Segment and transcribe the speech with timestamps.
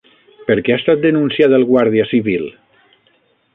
[0.45, 2.51] Per què ha estat denunciat el Guàrdia Civil?